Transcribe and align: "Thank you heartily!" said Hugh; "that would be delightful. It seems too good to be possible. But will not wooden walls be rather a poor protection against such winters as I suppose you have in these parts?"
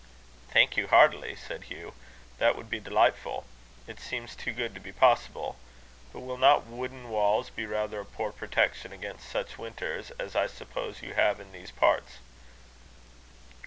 "Thank 0.49 0.77
you 0.77 0.87
heartily!" 0.87 1.35
said 1.35 1.65
Hugh; 1.65 1.93
"that 2.39 2.55
would 2.55 2.71
be 2.71 2.79
delightful. 2.79 3.45
It 3.85 3.99
seems 3.99 4.35
too 4.35 4.51
good 4.51 4.73
to 4.73 4.79
be 4.81 4.91
possible. 4.91 5.59
But 6.11 6.21
will 6.21 6.39
not 6.39 6.65
wooden 6.65 7.11
walls 7.11 7.51
be 7.51 7.67
rather 7.67 7.99
a 7.99 8.05
poor 8.05 8.31
protection 8.31 8.91
against 8.91 9.29
such 9.29 9.59
winters 9.59 10.09
as 10.17 10.35
I 10.35 10.47
suppose 10.47 11.03
you 11.03 11.13
have 11.13 11.39
in 11.39 11.51
these 11.51 11.69
parts?" 11.69 12.13